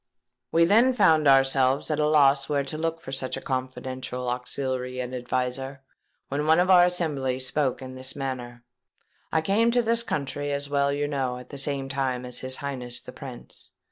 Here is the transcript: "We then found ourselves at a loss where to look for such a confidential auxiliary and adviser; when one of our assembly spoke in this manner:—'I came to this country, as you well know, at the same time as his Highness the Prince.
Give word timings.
"We 0.51 0.65
then 0.65 0.93
found 0.93 1.27
ourselves 1.27 1.91
at 1.91 1.99
a 1.99 2.07
loss 2.07 2.49
where 2.49 2.63
to 2.63 2.75
look 2.75 3.01
for 3.01 3.11
such 3.11 3.37
a 3.37 3.39
confidential 3.39 4.29
auxiliary 4.29 4.99
and 4.99 5.13
adviser; 5.13 5.83
when 6.27 6.47
one 6.47 6.59
of 6.59 6.71
our 6.71 6.85
assembly 6.85 7.37
spoke 7.37 7.83
in 7.83 7.93
this 7.93 8.15
manner:—'I 8.15 9.41
came 9.41 9.69
to 9.69 9.83
this 9.83 10.01
country, 10.01 10.51
as 10.51 10.65
you 10.65 10.71
well 10.73 10.91
know, 10.91 11.37
at 11.37 11.49
the 11.51 11.57
same 11.59 11.87
time 11.87 12.25
as 12.25 12.39
his 12.39 12.55
Highness 12.55 12.99
the 12.99 13.11
Prince. 13.11 13.69